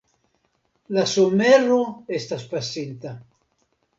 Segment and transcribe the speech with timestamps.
[0.97, 1.77] La somero
[2.21, 3.15] estas pasinta.